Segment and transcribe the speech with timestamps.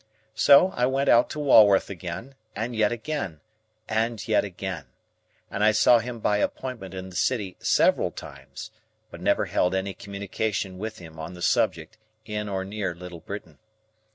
[0.33, 3.39] So, I went out to Walworth again, and yet again,
[3.87, 4.85] and yet again,
[5.51, 8.71] and I saw him by appointment in the City several times,
[9.11, 13.59] but never held any communication with him on the subject in or near Little Britain.